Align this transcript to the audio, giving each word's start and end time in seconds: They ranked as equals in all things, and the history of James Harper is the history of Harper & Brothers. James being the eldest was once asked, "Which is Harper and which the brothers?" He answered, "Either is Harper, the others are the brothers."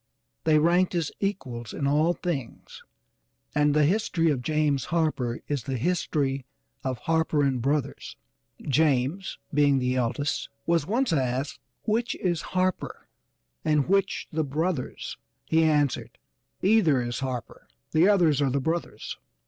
They 0.45 0.57
ranked 0.57 0.95
as 0.95 1.11
equals 1.19 1.73
in 1.75 1.85
all 1.85 2.13
things, 2.13 2.81
and 3.53 3.75
the 3.75 3.85
history 3.85 4.31
of 4.31 4.41
James 4.41 4.85
Harper 4.85 5.41
is 5.47 5.65
the 5.65 5.77
history 5.77 6.43
of 6.83 6.97
Harper 6.97 7.47
& 7.51 7.57
Brothers. 7.59 8.15
James 8.63 9.37
being 9.53 9.77
the 9.77 9.95
eldest 9.97 10.49
was 10.65 10.87
once 10.87 11.13
asked, 11.13 11.59
"Which 11.83 12.15
is 12.15 12.41
Harper 12.57 13.05
and 13.63 13.87
which 13.87 14.27
the 14.33 14.43
brothers?" 14.43 15.17
He 15.45 15.63
answered, 15.65 16.17
"Either 16.63 17.03
is 17.03 17.19
Harper, 17.19 17.67
the 17.91 18.07
others 18.09 18.41
are 18.41 18.49
the 18.49 18.59
brothers." 18.59 19.19